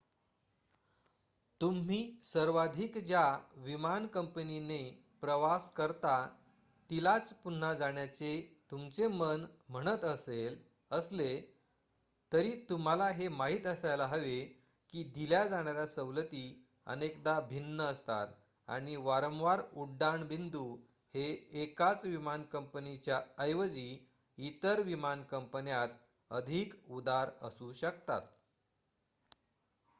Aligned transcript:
तुम्ही 1.61 1.97
सर्वाधिक 2.23 2.97
ज्या 2.97 3.25
विमान 3.57 4.05
कंपनीने 4.07 4.79
प्रवास 5.21 5.69
करता 5.69 6.13
तिलाच 6.89 7.31
पुन्हा 7.33 7.73
जाण्याचे 7.73 8.31
तुमचे 8.71 9.07
मन 9.07 9.45
म्हणत 9.69 10.05
असले 10.91 11.29
तरी 12.31 12.51
तुम्हाला 12.69 13.09
हे 13.09 13.27
माहित 13.27 13.67
असायला 13.67 14.05
हवे 14.05 14.39
की 14.93 15.03
दिल्या 15.15 15.43
जाणाऱ्या 15.47 15.85
सवलती 15.87 16.43
अनेकदा 16.87 17.39
भिन्न 17.49 17.81
असतात 17.81 18.27
आणि 18.67 18.95
वारंवार 18.95 19.61
उड्डाण 19.73 20.27
बिंदू 20.27 20.65
हे 21.15 21.29
एकाच 21.63 22.05
विमान 22.05 22.43
कंपनीच्या 22.43 23.21
ऐवजी 23.39 23.89
इतर 24.37 24.81
विमानकंपन्यात 24.81 25.89
अधिक 26.31 26.73
उदार 26.89 27.29
असू 27.41 27.71
शकतात 27.73 28.21